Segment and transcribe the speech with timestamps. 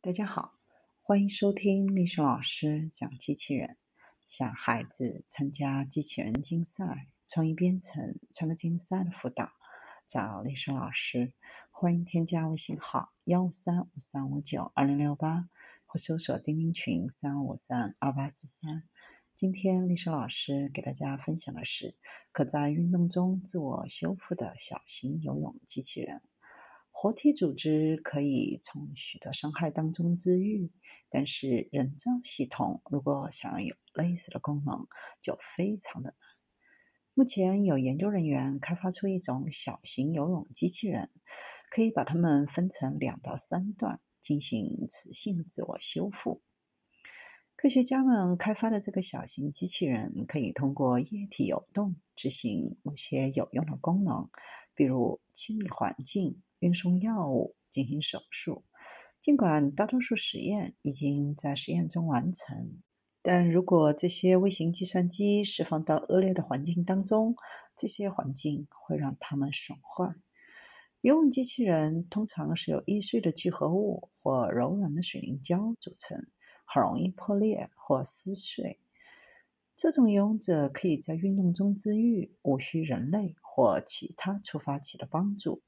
[0.00, 0.54] 大家好，
[1.00, 3.68] 欢迎收听历史老师讲机器人。
[4.28, 9.50] 想孩子参加机器人竞赛、创意编程、创客竞赛的辅导，
[10.06, 11.34] 找历史老师。
[11.72, 15.50] 欢迎添加微信号幺五三五三五九二零六八，
[15.84, 18.84] 或搜索钉钉群三五三二八四三。
[19.34, 21.96] 今天历史老师给大家分享的是
[22.30, 26.20] 可在运动中自我修复的小型游泳机器人。
[26.90, 30.72] 活体组织可以从许多伤害当中治愈，
[31.08, 34.88] 但是人造系统如果想要有类似的功能，
[35.20, 36.18] 就非常的难。
[37.14, 41.10] 目前有研究人员开发出一种小型游泳机器人，
[41.70, 46.42] 可以把它们分成两到三段进行磁性自我修复。
[47.54, 54.30] 科学家们开发的这个小型机器人，可以通过液体游动执行某些有用的功能，
[54.74, 56.42] 比如清理环境。
[56.60, 58.64] 运送药物、进行手术，
[59.20, 62.82] 尽管大多数实验已经在实验中完成，
[63.22, 67.36] 但如果这些微型计算机释放到恶劣的环境当中，
[67.76, 70.14] 这些环境会让它们损坏。
[71.00, 76.26] 游泳机器人通常是由易碎的聚合物或柔软的水凝胶组成，
[76.64, 78.80] 很容易破裂或撕碎。
[79.76, 85.62] 这种游泳者可以在运动中自愈，无需人类或其他触发器的帮助。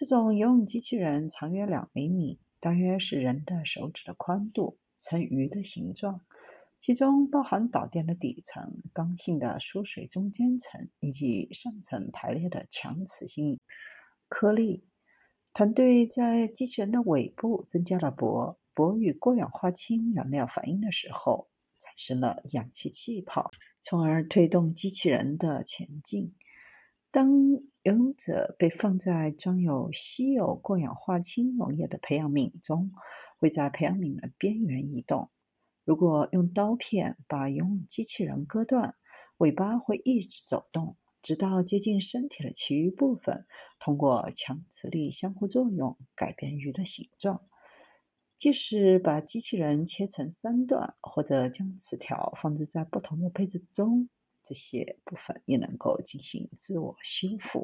[0.00, 6.22] 这种游泳机器人长约两厘米，大约是人的手指的宽度，呈鱼的形状，
[6.78, 13.60] 其中包含导电的底层、刚性的疏水中间层以及上层排列的强磁性
[14.26, 14.86] 颗粒。
[15.52, 23.50] 团队在机器人的尾部增加了铂，铂与过氧化氢燃料反应的时候，产生了氧气气泡，
[23.82, 26.34] 从而推动机器人的前进。
[27.10, 27.28] 当
[27.90, 32.92] 游泳者被放在装有稀有过氧化氢溶液的培养皿中，
[33.36, 35.28] 会在培养皿的边缘移动。
[35.84, 38.94] 如果用刀片把游泳机器人割断，
[39.38, 43.44] 尾巴会一直走动，直到接近身体的其余部分，
[43.80, 47.42] 通过强磁力相互作用改变鱼的形状。
[48.36, 54.08] 即使把机器人切成三段，或者将磁条放置在不同的配置中。
[54.42, 57.58] 这些部分也能够进行自我修复。